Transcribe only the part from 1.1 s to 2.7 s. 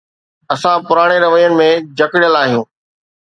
روين ۾ جڪڙيل آهيون.